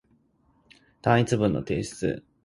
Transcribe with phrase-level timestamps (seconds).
[1.03, 2.25] 単一文の提出